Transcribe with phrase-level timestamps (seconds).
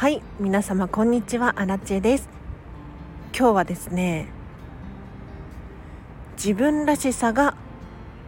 [0.00, 1.60] はい皆様こんにちは。
[1.60, 2.26] アラチェです。
[3.36, 4.28] 今日はですね
[6.38, 7.54] 自分らしさが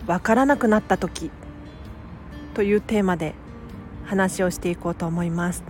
[0.06, 1.31] わからなくなった時
[2.53, 3.35] というテーマで
[4.04, 5.64] 話をしていこうと思います。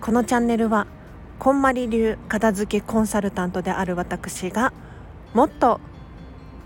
[0.00, 0.86] このチャンネルは
[1.38, 4.72] こんまり流片付けコンサルタントである私が
[5.34, 5.78] もっと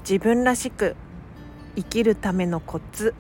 [0.09, 0.95] 自分らしく
[1.75, 3.13] 生きるためのコツ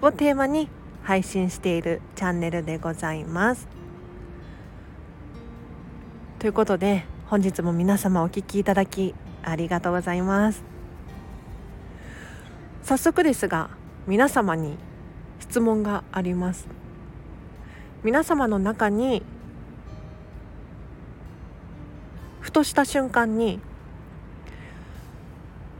[0.00, 0.70] をテーマに
[1.08, 3.66] 配信しているチャンネルでございます。
[6.38, 10.62] ということで本日も皆様お聴きいただきありがとうございます。
[12.82, 13.70] 早速ですが
[14.06, 14.76] 皆様に
[15.40, 16.68] 質問があります。
[18.04, 19.22] 皆様の中に
[22.40, 23.60] ふとした瞬間に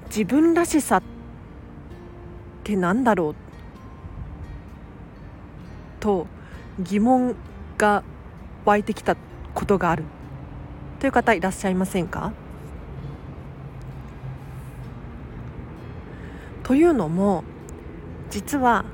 [0.07, 1.03] 自分らしさっ
[2.65, 3.48] て何だろう
[6.09, 6.27] と
[6.81, 7.37] 疑問
[7.77, 8.03] が
[8.65, 9.15] 湧いてきた
[9.55, 10.05] ことがある
[11.01, 12.33] という方いらっしゃいませんか？
[16.63, 17.45] というのも
[18.31, 18.87] 実は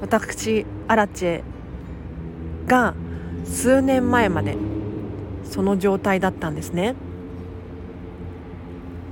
[0.00, 1.42] 私アラチェ
[2.66, 2.94] が
[3.44, 4.56] 数年前まで
[5.50, 6.94] その状態だったんですね。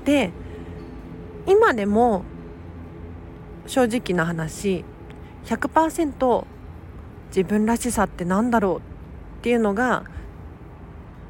[0.05, 0.31] で
[1.47, 2.23] 今でも
[3.67, 4.85] 正直な話
[5.45, 6.47] 100%
[7.29, 8.81] 自分らしさって何だろうっ
[9.43, 10.05] ていうのが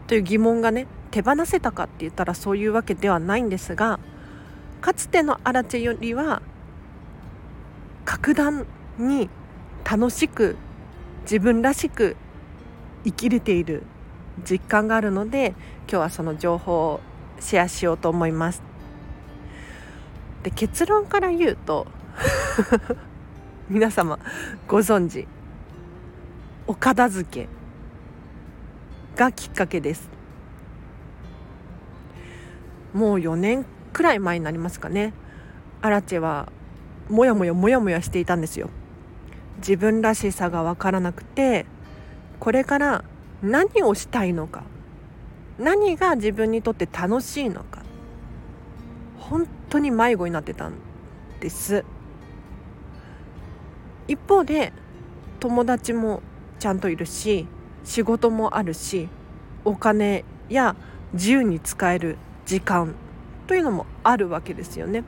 [0.06, 3.98] という疑問がね手放せたかって言ったらそういうわけではないんですが
[4.80, 6.42] かつてのアラチェよりは
[8.04, 8.66] 格段
[8.98, 9.30] に
[9.90, 10.56] 楽しく
[11.22, 12.16] 自分らしく
[13.04, 13.82] 生きれている
[14.48, 15.54] 実感があるので
[15.88, 17.00] 今日はその情報を
[17.40, 18.62] シェアしようと思います。
[20.42, 21.86] で結論から言うと
[23.70, 24.18] 皆様
[24.68, 25.26] ご存知
[26.66, 27.48] お片付け
[29.16, 30.10] がきっかけです。
[32.92, 33.64] もう4年
[33.94, 35.14] くらい前になりますかね。
[35.80, 36.52] アラチェは
[37.08, 38.68] もやもやもやもやしていたんですよ。
[39.58, 41.64] 自分らしさが分からなくて
[42.40, 43.04] これから
[43.42, 44.64] 何をしたいのか
[45.58, 47.82] 何が自分にとって楽しいのか
[49.18, 50.74] 本当に迷子になってたん
[51.40, 51.84] です。
[54.08, 54.72] 一方で
[55.40, 56.22] 友達も
[56.58, 57.46] ちゃんといるし
[57.84, 59.08] 仕事もあるし
[59.64, 60.76] お金や
[61.12, 62.16] 自由に使える
[62.46, 62.94] 時間
[63.46, 65.04] というのもあるわけですよね。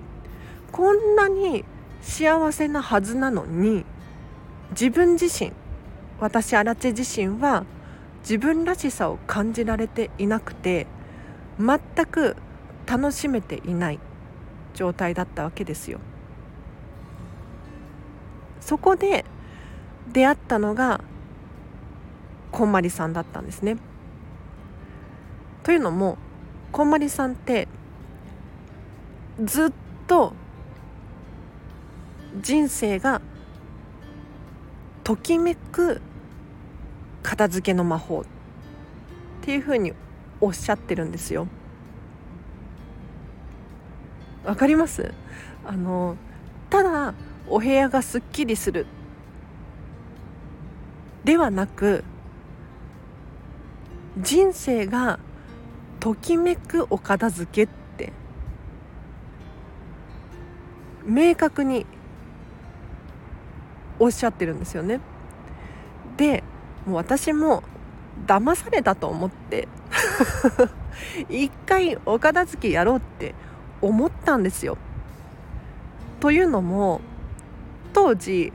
[0.72, 1.64] こんなに
[2.02, 3.84] 幸せなはずなのに
[4.70, 5.52] 自分自身
[6.20, 7.64] 私アラチェ自身は
[8.20, 10.86] 自分らしさを感じられていなくて
[11.58, 12.36] 全く
[12.86, 13.98] 楽しめていない
[14.74, 16.00] 状態だったわけですよ。
[18.66, 19.24] そこで
[20.12, 21.00] 出会ったのが
[22.50, 23.76] こんまりさんだったんですね。
[25.62, 26.18] というのも
[26.72, 27.68] こんまりさんって
[29.40, 29.72] ずっ
[30.08, 30.32] と
[32.42, 33.20] 人生が
[35.04, 36.00] ときめく
[37.22, 38.24] 片付けの魔法っ
[39.42, 39.92] ていうふうに
[40.40, 41.46] おっしゃってるんですよ。
[44.44, 45.14] わかります？
[45.64, 46.16] あの
[46.68, 47.14] ただ
[47.48, 48.86] お部屋がすっきりする
[51.24, 52.04] ではなく
[54.18, 55.18] 人生が
[56.00, 58.12] ときめくお片付けって
[61.04, 61.86] 明確に
[63.98, 65.00] おっしゃってるんですよね。
[66.16, 66.42] で
[66.86, 67.62] もう私も
[68.26, 69.68] 騙されたと思って
[71.28, 73.34] 一回お片付けやろうって
[73.82, 74.78] 思ったんですよ。
[76.20, 77.00] というのも
[77.96, 78.52] 当時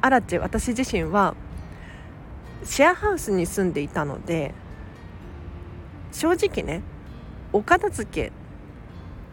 [0.00, 1.36] アラチェ私自身は
[2.64, 4.52] シェアハウスに住んでいたので
[6.10, 6.82] 正直ね
[7.52, 8.32] お片付け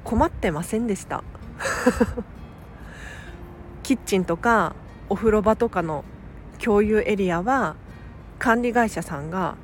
[0.04, 1.24] 困ってませんでした。
[3.82, 4.76] キッチンとか
[5.10, 6.06] お風呂場とかの
[6.64, 7.76] 共有エリアは
[8.38, 9.56] 管理会社さんが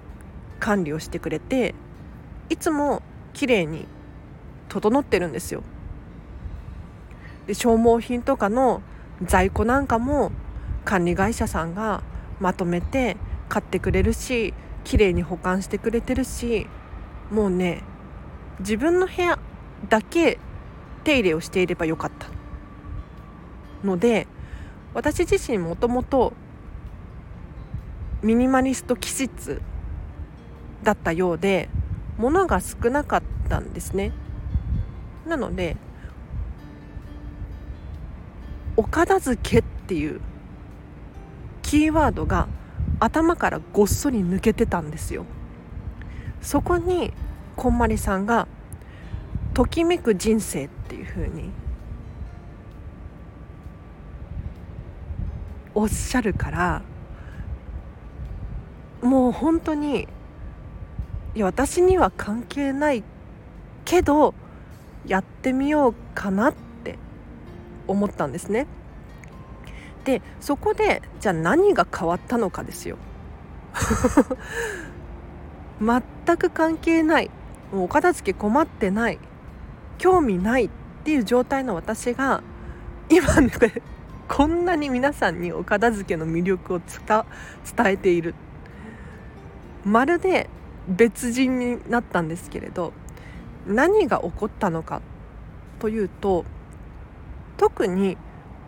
[0.59, 1.75] 管理をしてくれて
[2.49, 3.03] いつも
[3.33, 3.85] 綺麗に
[4.69, 5.61] 整ってるんですよ。
[7.47, 8.81] で消耗品とかの
[9.23, 10.31] 在庫なんかも
[10.85, 12.03] 管理会社さんが
[12.39, 13.17] まとめて
[13.49, 14.53] 買ってくれるし
[14.83, 16.67] 綺麗に保管してくれてるし
[17.31, 17.81] もうね
[18.59, 19.39] 自分の部屋
[19.89, 20.39] だけ
[21.03, 22.27] 手入れをしていればよかった
[23.85, 24.27] ので
[24.93, 26.33] 私自身もともと
[28.21, 29.61] ミニマリスト気質
[30.83, 31.69] だったようで
[32.17, 34.11] 物が少なかったんですね。
[35.27, 35.77] なので
[38.77, 40.21] お片付けっていう
[41.63, 42.47] キーワードが
[42.99, 45.25] 頭からごっそり抜けてたんですよ。
[46.41, 47.11] そこに
[47.55, 48.47] こんまりさんが
[49.55, 51.49] 「ときめく人生」っていう風に
[55.73, 56.81] おっしゃるから
[59.01, 60.07] もう本当に
[61.33, 63.03] いや私には関係ない
[63.85, 64.35] けど
[65.05, 66.66] やってみようかなって
[67.87, 68.67] 思ったんですね。
[70.05, 72.97] でそこでじゃあ何が変わったのかですよ。
[75.81, 77.29] 全く関係ない
[77.71, 79.19] もうお片付け困ってない
[79.97, 80.69] 興味ないっ
[81.03, 82.41] ていう状態の私が
[83.09, 83.27] 今
[84.27, 87.25] こんなに皆さんにお片付けの魅力を伝
[87.85, 88.35] えている
[89.85, 90.49] まるで
[90.87, 92.93] 別人になったんですけれど
[93.65, 95.01] 何が起こったのか
[95.79, 96.45] というと
[97.57, 98.17] 特に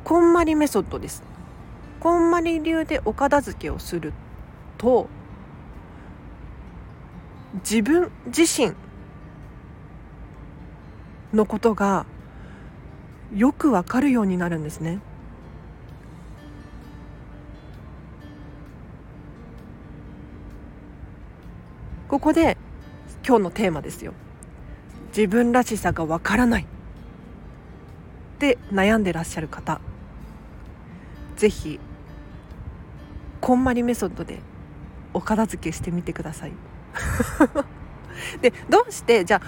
[0.04, 1.24] こんまりメソッドです。
[2.00, 4.14] こんまり流でお片付けをする
[4.78, 5.08] と
[7.56, 8.74] 自分自身
[11.34, 12.06] のことが
[13.36, 15.00] よくわかるようになるんですね。
[22.08, 22.58] ここで
[23.28, 24.14] 今日のテーマですよ。
[25.16, 26.66] 自分らしさがわからない。
[28.40, 29.82] って悩んでらっしゃる方
[31.36, 31.78] ぜひ
[33.42, 34.40] こんまりメソッドで
[35.14, 36.52] お片付けしてみてください。
[38.42, 39.48] でどうしてじゃあ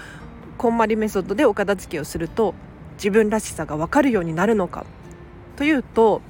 [0.58, 2.54] こんまりメソッドでお片付けをすると
[2.94, 4.84] 自分らしさが分かるようになるのか
[5.56, 6.20] というと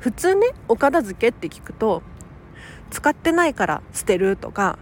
[0.00, 2.02] 普通ねお片付けって聞くと
[2.90, 4.78] 使ってないから捨てるとか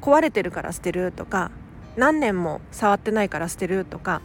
[0.00, 1.50] 壊れてるから捨てるとか
[1.96, 4.22] 何年も触ってないから捨てるとか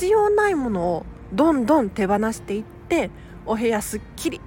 [0.00, 3.10] 必要ないものをどんどん手放していって
[3.44, 4.40] お部屋すっきり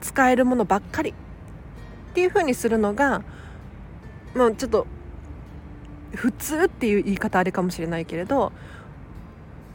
[0.00, 1.14] 使えるものばっかりっ
[2.14, 3.22] ていう風にするのが
[4.34, 4.86] もうちょっと
[6.14, 8.52] 普通っていう言い方あれかもしれないけれど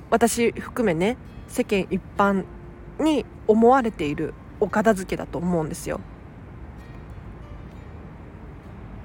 [0.09, 1.17] 私含めね
[1.47, 2.43] 世間一般
[2.99, 5.99] に思われているお片付けだと思うんですよ。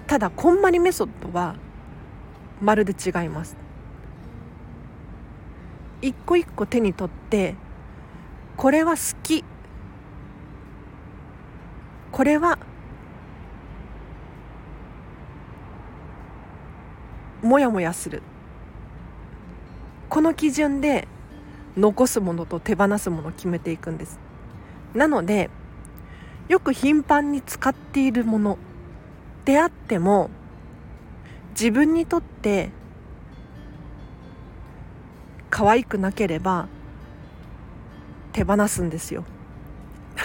[0.07, 1.57] ただこんまりメソッドは
[2.63, 3.55] まるで違います
[6.03, 7.55] 一個一個手に取って
[8.57, 9.45] これは好き。
[12.13, 12.59] これは
[17.43, 18.23] もやもやする。
[20.09, 21.07] この基準で
[21.77, 24.19] 残すものと手放すものを決めていくんです。
[24.95, 25.49] なので
[26.49, 28.59] よく頻繁に使っているもの
[29.45, 30.31] であっても
[31.51, 32.71] 自分にとって
[35.51, 36.69] 可愛くなければ
[38.33, 39.25] 手放すんですよ。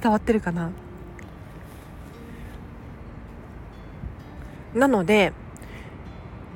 [0.00, 0.70] 伝わってるかな？
[4.74, 5.32] なので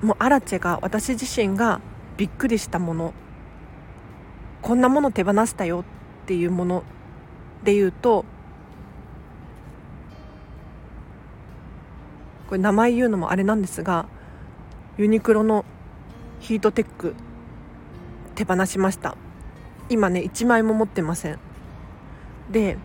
[0.02, 1.80] もうアラチェが私自身が
[2.16, 3.14] びっくりしたもの。
[4.62, 5.84] こんなもの手放したよ
[6.24, 6.82] っていうもの
[7.62, 8.24] で言うと
[12.48, 14.06] これ名前言うのもあれなんですが
[14.96, 15.64] ユニクロの
[16.40, 17.14] ヒートテック
[18.34, 19.16] 手放しました。
[19.88, 21.38] 今ね1枚も持ってません。
[22.50, 22.78] で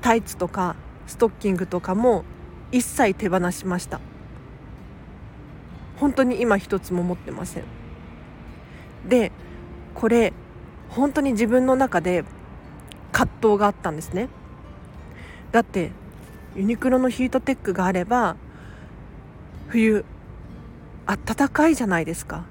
[0.00, 2.24] タイツとかストッキングとかも
[2.72, 4.00] 一切手放しました。
[5.98, 7.64] 本当に今一つも持ってません。
[9.08, 9.32] で
[9.94, 10.32] これ
[10.90, 12.24] 本当に自分の中で
[13.12, 14.28] 葛藤があったんですね。
[15.52, 15.92] だって
[16.54, 18.36] ユニクロのヒートテックがあれば
[19.68, 20.04] 冬
[21.06, 22.44] 暖かいじゃないですか。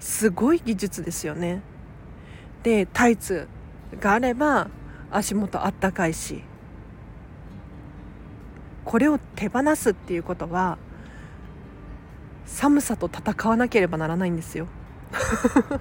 [0.00, 1.62] すごい技術ですよね。
[2.62, 3.46] でタイツ
[4.00, 4.68] があれば
[5.10, 6.42] 足元あったかいし
[8.84, 10.78] これを手放すっていうことは
[12.44, 14.66] 寒さと戦わなければならないんですよ。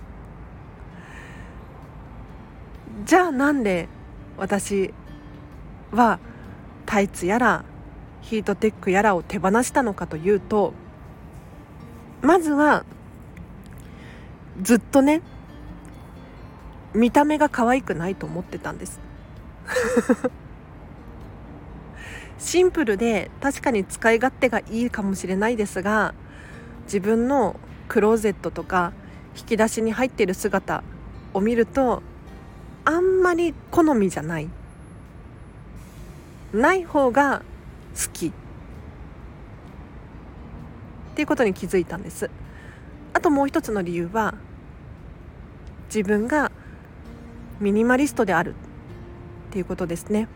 [3.06, 3.88] じゃあなんで
[4.38, 4.94] 私
[5.92, 6.20] は
[6.86, 7.64] タイツやら
[8.22, 10.74] ヒートテックやらを手放したのかというと
[12.22, 12.86] まずは
[14.62, 15.22] ずっとね
[16.94, 19.00] 見た目が可愛くないと思ってたんです。
[22.40, 26.14] シンプルで確かに使い勝手がいいかもしれないですが
[26.86, 28.94] 自分のクローゼットとか
[29.38, 30.84] 引き出しに入っている姿
[31.34, 32.02] を見ると
[32.86, 34.50] あんまり好みじゃない。
[36.54, 37.44] ない方が
[37.96, 38.28] 好き。
[38.28, 38.32] っ
[41.16, 42.32] ていうことに気づいたんです。
[43.14, 44.34] あともう一つの理由は
[45.94, 46.52] 自分が
[47.60, 50.28] ミニマリストであるっていうことですね。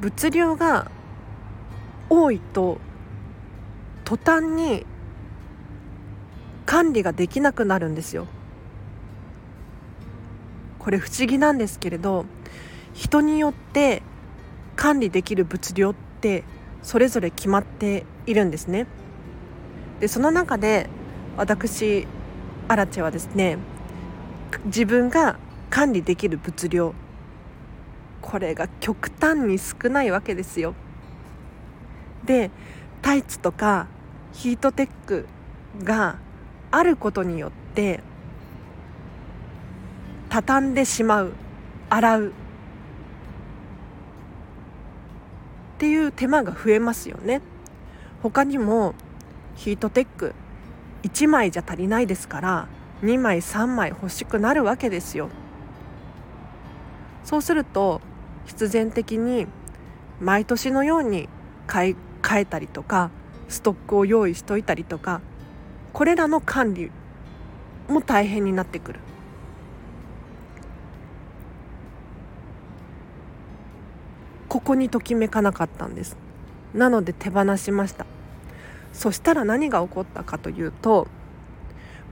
[0.00, 0.90] 物量が
[2.08, 2.78] 多いと
[4.04, 4.86] 途端に
[6.64, 8.26] 管理ができなくなるんですよ。
[10.78, 12.24] これ不思議なんですけれど
[12.94, 14.02] 人によって
[14.74, 16.44] 管理できる物量って
[16.82, 18.86] それぞれ決まっているんですね。
[20.00, 20.88] でその中で
[21.36, 22.06] 私
[22.68, 23.58] アラチェはですね
[24.64, 25.38] 自分が
[25.70, 26.94] 管理できる物量
[28.22, 30.74] これが極端に少ないわけですよ。
[32.24, 32.50] で
[33.00, 33.86] タイツとか
[34.32, 35.26] ヒートテック
[35.82, 36.18] が
[36.70, 38.00] あることによって
[40.28, 41.32] 畳んでしまう
[41.88, 42.30] 洗うっ
[45.78, 47.40] ていう手間が増えますよね。
[48.22, 48.94] 他にも
[49.54, 50.34] ヒートテック
[51.02, 52.68] 1枚じゃ足りないですから
[53.02, 55.28] 2枚3枚欲しくなるわけですよ。
[57.24, 58.00] そうすると
[58.46, 59.46] 必然的に
[60.20, 61.28] 毎年のように
[61.66, 63.10] 買い替えたりとか
[63.48, 65.20] ストックを用意しといたりとか
[65.92, 66.90] これらの管理
[67.88, 69.00] も大変になってくる。
[74.48, 76.16] ここにときめかなかったんです。
[76.74, 78.06] なので手放しました。
[78.92, 81.06] そしたら何が起こったかというと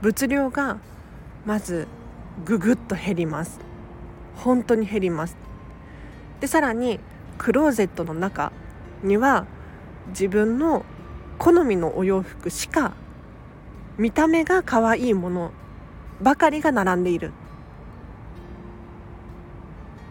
[0.01, 0.77] 物量が
[1.45, 1.87] まず
[2.45, 3.59] ぐぐっと減ります。
[4.35, 5.35] 本当に減ります。
[6.39, 6.99] でさらに
[7.37, 8.51] クローゼットの中
[9.03, 9.47] には
[10.09, 10.85] 自分の
[11.39, 12.93] 好みのお洋服しか
[13.97, 15.51] 見た目が可愛いもの
[16.21, 17.31] ばかりが並んでいる。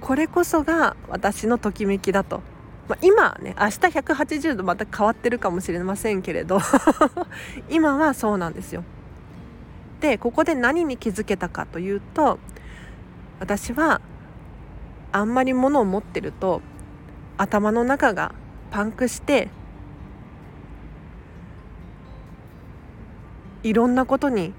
[0.00, 2.42] これこそが私のときめきだと、
[2.88, 6.58] まあ、今ね明日180度また変わってるかもしれませんけれど。
[7.70, 8.82] 今はそうなんですよ。
[10.00, 12.38] でここで何に気づけたかというと
[13.40, 14.00] 私は
[15.12, 16.60] あんまり物を持ってると
[17.38, 18.34] 頭の中が
[18.70, 19.48] パンクして
[23.62, 24.52] いろんなことに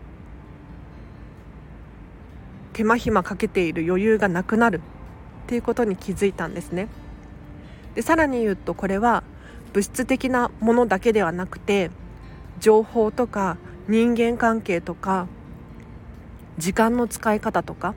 [2.74, 4.82] 手間暇かけている余裕がなくなる
[5.46, 6.90] っていうことに気づいたんですね。
[7.96, 9.24] でさらに言うとこれは
[9.74, 11.90] 物質的なものだけではなくて
[12.60, 15.28] 情報とか人間関係とか
[16.58, 17.96] 時間の使い方とか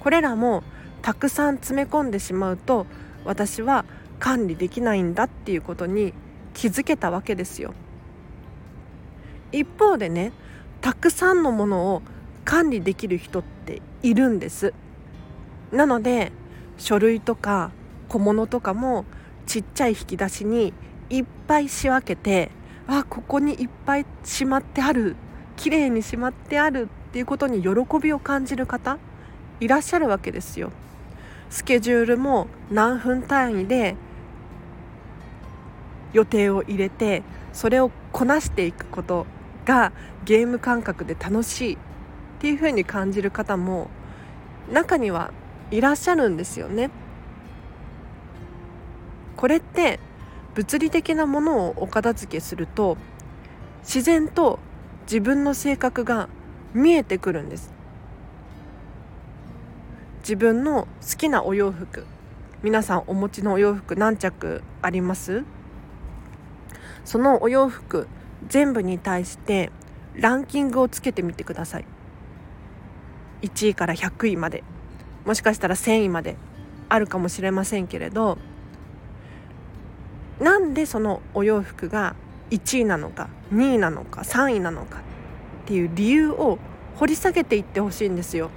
[0.00, 0.62] これらも
[1.00, 2.86] たくさん詰め込んでしまうと
[3.24, 3.84] 私は
[4.18, 6.12] 管理できないんだっていうことに
[6.54, 7.74] 気づけたわけですよ。
[9.52, 10.32] 一方でね
[10.80, 12.02] たくさんのものを
[12.44, 14.74] 管理できる人っているんです
[15.70, 16.32] なので
[16.78, 17.70] 書類とか
[18.08, 19.04] 小物とかも
[19.46, 20.72] ちっちゃい引き出しに
[21.08, 22.50] いっぱい仕分けて
[22.86, 25.16] あここにいっぱいしまってある
[25.56, 27.70] 綺麗にしまってあるっていうことに喜
[28.00, 28.98] びを感じる方
[29.60, 30.72] いらっしゃるわけですよ
[31.50, 33.94] スケジュールも何分単位で
[36.12, 37.22] 予定を入れて
[37.52, 39.26] それをこなしていくこと
[39.64, 39.92] が
[40.24, 41.78] ゲーム感覚で楽しいっ
[42.40, 43.88] ていう風に感じる方も
[44.70, 45.32] 中には
[45.70, 46.90] いらっしゃるんですよね。
[49.36, 49.98] これって
[50.54, 52.96] 物理的なものをお片付けすると
[53.80, 54.58] 自然と
[55.02, 56.28] 自分の性格が
[56.74, 57.72] 見えてくるんです。
[60.20, 62.06] 自分の好きなお洋服
[62.62, 65.44] 皆さんお持ちのお洋服何着あります？
[67.04, 68.06] そのお洋服
[68.46, 69.72] 全部に対して
[70.14, 71.84] ランキングをつけてみてください。
[73.42, 74.62] 1位から100位まで
[75.24, 76.36] もしかしたら1000位まで
[76.88, 78.38] あるかもしれませんけれど
[80.42, 82.16] なんでそのお洋服が
[82.50, 85.02] 1位なのか2位なのか3位なのかっ
[85.66, 86.58] ていう理由を
[86.96, 88.50] 掘り下げていってほしいんですよ。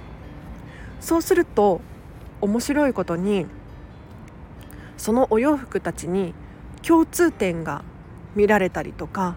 [1.00, 1.80] そうすると
[2.40, 3.46] 面白いことに
[4.96, 6.34] そのお洋服たちに
[6.82, 7.84] 共通点が
[8.34, 9.36] 見られたりとか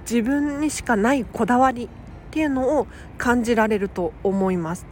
[0.00, 1.88] 自分にしかないこだわりっ
[2.32, 4.84] ていうのを感じられると思います。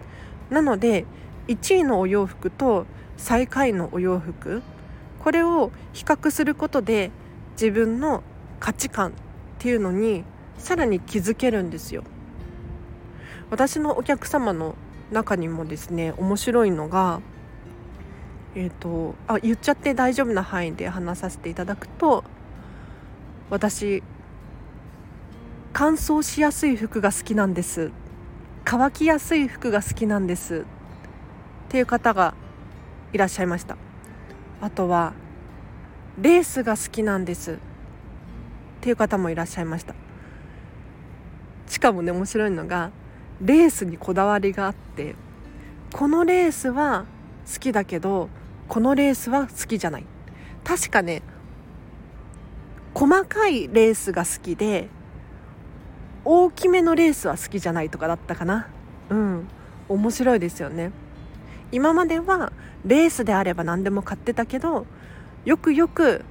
[0.52, 1.06] なので
[1.48, 4.62] 1位のお洋服と最下位のお洋服
[5.18, 7.10] これを比較することで
[7.52, 8.22] 自分の
[8.60, 9.12] 価値観っ
[9.58, 10.24] ていうのに
[10.58, 12.04] さらに気づけるんですよ。
[13.50, 14.76] 私のお客様の
[15.10, 17.20] 中にもですね面白いのが
[18.54, 22.24] えっ、ー、とあ言っちゃって大丈夫な範囲で話させていただくと
[23.50, 24.02] 私
[25.72, 27.90] 乾燥しやすい服が好きなんです。
[28.64, 30.58] 乾きやすい服が好きなんです。
[30.58, 30.64] っ
[31.68, 32.34] ていう方が
[33.12, 33.76] いらっしゃいました。
[34.60, 35.12] あとは
[36.20, 37.52] レースが好きなんです。
[37.52, 37.56] っ
[38.80, 39.94] ていう方もいらっしゃいました。
[41.66, 42.90] しかもね面白いのが
[43.40, 45.14] レースにこだわりがあって
[45.92, 47.06] このレースは
[47.52, 48.28] 好きだけど
[48.68, 50.06] このレースは好きじゃない。
[50.64, 51.22] 確かね
[52.94, 54.88] 細かいレースが好きで
[56.24, 58.68] 大きめのレースは好きじゃないとかだったかな。
[59.10, 59.48] うん。
[59.88, 60.92] 面白いですよね。
[61.72, 62.52] 今までは
[62.84, 64.86] レースであれば何でも買ってたけど
[65.44, 66.24] よくよく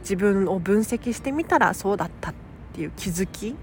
[0.00, 2.34] 自分を分析してみたらそうだったっ
[2.74, 3.56] ていう気づき。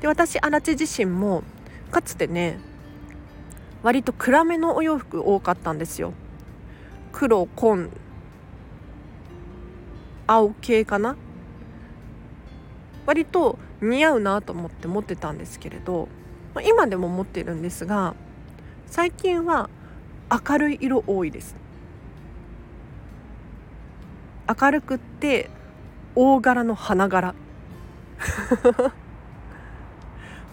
[0.00, 1.42] で私足立自身も
[1.90, 2.58] かつてね
[3.82, 6.12] 割と暗めのお洋服多かったんですよ。
[7.12, 7.90] 黒紺
[10.26, 11.16] 青系かな。
[13.06, 16.08] 割と似合うなと思って持ってたんですけれど、
[16.66, 18.14] 今でも持ってるんですが
[18.86, 19.70] 最近は
[20.30, 21.56] 明るい色多いです。
[24.60, 25.48] 明るくって
[26.14, 27.34] 大柄の花柄。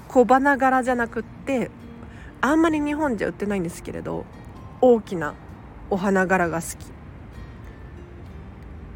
[0.08, 1.70] 小花柄じゃなくって
[2.41, 4.25] あんまり日本じゃ売ってないんですけれど
[4.82, 5.36] 大きな
[5.89, 6.91] お花柄が好き。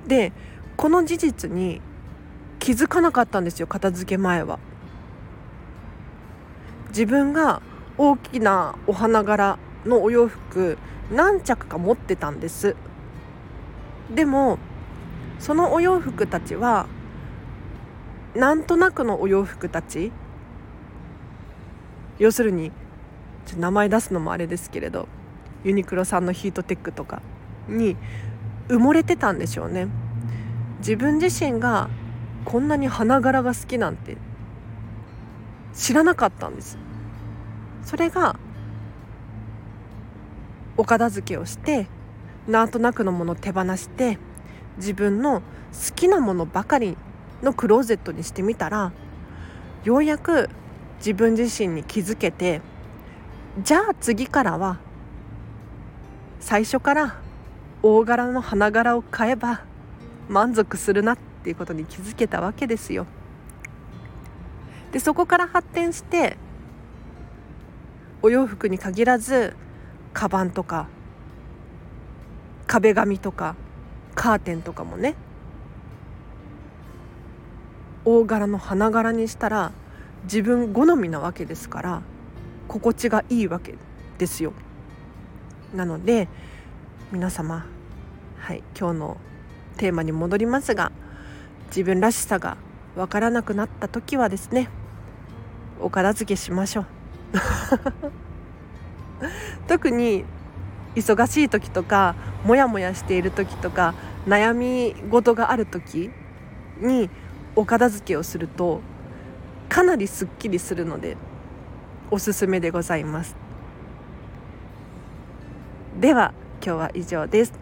[0.07, 0.31] で
[0.75, 1.81] この事実に
[2.63, 4.57] 気づかなかったんですよ片付け前は。
[6.87, 7.61] 自分が
[7.97, 10.77] 大きなお花柄のお洋服
[11.11, 12.77] 何着か持ってたんです。
[14.09, 14.59] でも
[15.39, 16.87] そのお洋服たちは
[18.33, 20.13] なんとなくのお洋服たち。
[22.17, 22.71] 要するに
[23.57, 25.09] 名前出すのもあれですけれど
[25.65, 27.21] ユニクロさんのヒートテックとか
[27.67, 27.97] に
[28.69, 29.89] 埋もれてたんでしょうね。
[30.77, 31.89] 自分自身が
[32.45, 34.17] こんなに花柄が好きなんて
[35.73, 36.77] 知らなかったんです。
[37.83, 38.37] それが
[40.77, 41.87] お片付けをして
[42.47, 44.17] なんとなくのもの手放して
[44.77, 46.97] 自分の好きなものばかり
[47.41, 48.91] のクローゼットにしてみたら
[49.83, 50.49] ようやく
[50.97, 52.61] 自分自身に気づけて
[53.61, 54.79] じゃあ次からは
[56.39, 57.19] 最初から
[57.81, 59.61] 大柄の花柄を買えば
[60.29, 63.05] 満足するなってっていうことに気づけたわけですよ。
[64.93, 66.37] でそこから発展して
[68.21, 69.53] お洋服に限らず
[70.13, 70.87] カバンとか
[72.65, 73.55] 壁紙とか
[74.15, 75.15] カーテンとかもね
[78.05, 79.73] 大柄の花柄にしたら
[80.23, 82.01] 自分好みなわけですから
[82.69, 83.75] 心地がいいわけ
[84.17, 84.53] ですよ。
[85.75, 86.29] なので
[87.11, 87.65] 皆様
[88.37, 89.17] はい今日の
[89.75, 90.93] テーマに戻りますが
[91.75, 92.57] 自分らしさが
[92.95, 94.69] わからなくなった時はですね
[95.79, 96.85] お片付けしましょう。
[99.67, 100.23] 特に
[100.95, 102.13] 忙しい時とか
[102.45, 103.95] モヤモヤしている時とか
[104.27, 106.11] 悩み事がある時
[106.79, 107.09] に
[107.55, 108.81] お片付けをすると
[109.67, 111.17] かなりすっきりするので
[112.11, 113.35] おすすめでございます。
[115.99, 116.33] では
[116.63, 117.53] 今日は以上です。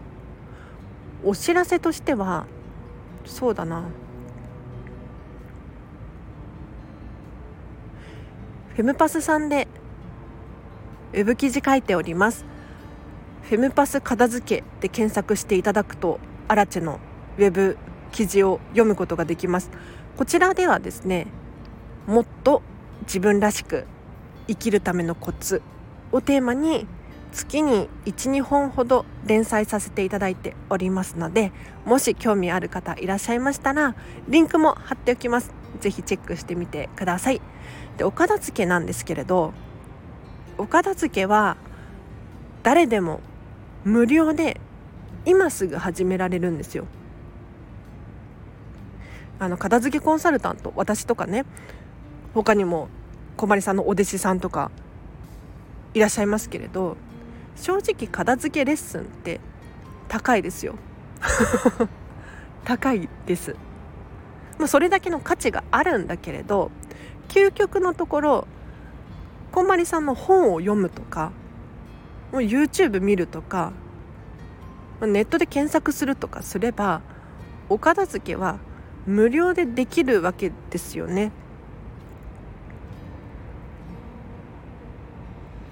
[1.24, 2.44] お知らせとしては
[3.24, 3.84] そうだな。
[8.74, 9.68] フェムパスさんで
[11.12, 12.46] ウェブ記事書いております。
[13.42, 16.98] フェムパス片付けで検索していただくとアラチェの
[17.36, 17.76] ウェブ
[18.12, 19.70] 記事を読むことができます。
[20.16, 21.26] こちらではですね
[22.06, 22.62] もっと
[23.02, 23.86] 自分らしく
[24.48, 25.60] 生きるためのコツ
[26.10, 26.86] をテーマに
[27.30, 31.52] 月に12本ほど連載させていただいておりますので
[31.84, 33.94] もし興味ある方いらっしゃいましたら
[34.28, 35.61] リンクも貼っておきます。
[35.80, 37.40] 是非チェックしてみてください。
[37.96, 39.52] でお片付けなんですけれど
[40.58, 41.56] お片付けは
[42.62, 43.20] 誰でも
[43.84, 44.60] 無料で
[45.24, 46.86] 今すぐ始められるんですよ。
[49.38, 51.44] あの片付けコンサルタント私とかね
[52.32, 52.88] 他にも
[53.36, 54.70] 小まりさんのお弟子さんとか
[55.94, 56.96] いらっしゃいますけれど
[57.56, 59.40] 正直片付けレッスンって
[60.08, 60.74] 高いですよ。
[62.64, 63.56] 高いです。
[64.62, 66.70] まあそれだけの価値があるんだけれど
[67.26, 68.46] 究極のところ
[69.50, 71.32] こんまりさんの本を読むとか
[72.30, 73.72] もう YouTube 見るとか
[75.00, 77.02] ネットで検索するとかすれば
[77.68, 78.60] お片付けは
[79.04, 81.32] 無料でできるわけですよね。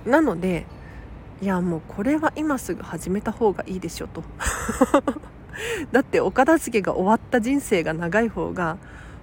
[0.04, 0.66] なので
[1.40, 4.24] いやもうこれは今すぐ始めた方がいいでしょと。
[5.92, 8.78] だってお片付けが終わった人生が長い方が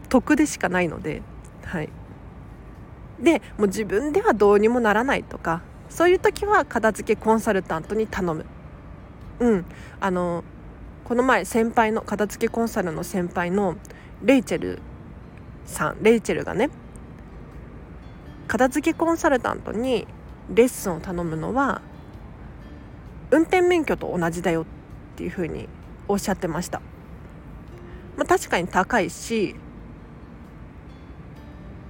[0.09, 1.21] 得でしかないので
[1.65, 1.89] はい。
[3.19, 8.45] でもう自分ではどうにもならないとかそういう時は片付けコンサルタントに頼む。
[9.39, 9.65] うん。
[9.99, 10.43] あの
[11.03, 13.77] この前先輩の片付けコンサルの先輩の
[14.23, 14.79] レイチェル
[15.65, 16.69] さんレイチェルがね
[18.47, 20.07] 片付けコンサルタントに
[20.53, 21.81] レッスンを頼むのは
[23.31, 24.65] 運転免許と同じだよっ
[25.15, 25.67] ていうふうに
[26.07, 26.81] おっしゃってました、
[28.15, 29.55] まあ、確かに高いし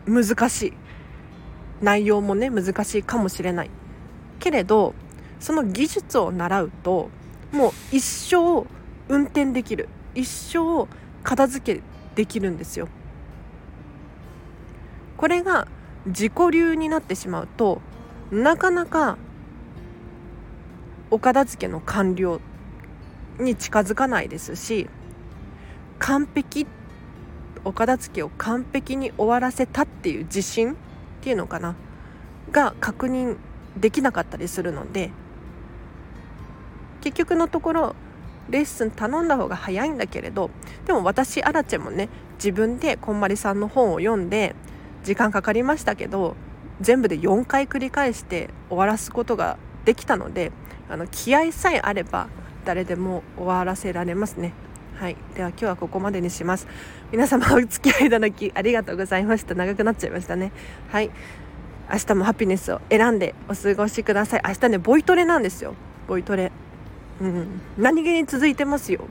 [0.05, 0.73] 難しい。
[1.81, 3.69] 内容もね難しいかもしれない。
[4.39, 4.95] けれど
[5.39, 7.09] その技術を習うと
[7.51, 8.65] もう一生
[9.09, 9.89] 運転できる。
[10.15, 10.87] 一生
[11.23, 11.81] 片付け
[12.15, 12.87] できるんですよ。
[15.17, 15.67] これが
[16.05, 17.81] 自己流になってしまうと
[18.31, 19.17] なかなか
[21.11, 22.39] お片付けの完了
[23.39, 24.89] に近づかないですし
[25.99, 26.67] 完璧
[27.63, 30.75] お片付けを完璧に終わらせたっていう自信っ
[31.21, 31.75] ていうのかな
[32.51, 33.37] が確認
[33.77, 35.11] できなかったりするので
[37.01, 37.95] 結局のところ
[38.49, 40.49] レッスン頼んだ方が早いんだけれど
[40.85, 44.55] でも私アラチェもね自分でこんまりさんの本を読んで
[45.03, 46.35] 時間かかりましたけど
[46.79, 50.51] 全部で4回繰り返して終わらすことができたので
[50.89, 52.27] あの気合さえあれば
[52.67, 54.51] 誰でも終わらせられますね。
[54.97, 55.15] はい。
[55.35, 56.67] では今日はここまでにします。
[57.13, 59.55] 皆様お付き合いいただきありがとうございました。
[59.55, 60.51] 長くなっちゃいましたね。
[60.89, 61.09] はい。
[61.89, 64.41] 明日もハピネスを選んでお過ごしください。
[64.45, 65.75] 明日ねボイトレなんですよ。
[66.09, 66.51] ボイトレ。
[67.21, 67.61] うん。
[67.77, 69.05] 何気に続いてますよ。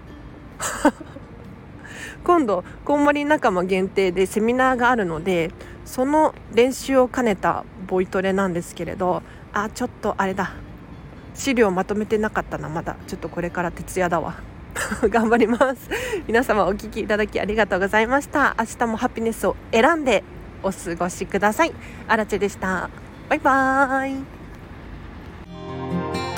[2.24, 5.50] 今度こんまり仲間限定でセミナーがあるので
[5.86, 9.22] その練習を兼ねたボイトレなんですけれど
[9.54, 10.65] あちょっとあれだ。
[11.36, 12.96] 資料まとめてなかったなまだ。
[13.06, 14.34] ちょっとこれから徹夜だわ。
[15.08, 15.88] 頑張ります。
[16.26, 18.56] 皆様お聞きいただきありがとうございました。
[18.58, 20.24] 明日もハピネスを選んで
[20.62, 21.72] お過ごしください。
[22.08, 22.90] あらでした。
[23.28, 26.35] バイバーイ。